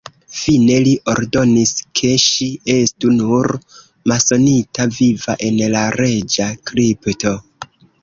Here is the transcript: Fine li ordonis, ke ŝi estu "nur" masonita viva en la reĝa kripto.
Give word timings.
Fine 0.35 0.77
li 0.85 0.93
ordonis, 1.11 1.73
ke 1.99 2.09
ŝi 2.23 2.49
estu 2.77 3.13
"nur" 3.19 3.55
masonita 4.15 4.91
viva 4.99 5.39
en 5.51 5.65
la 5.79 5.87
reĝa 6.03 6.53
kripto. 6.73 7.41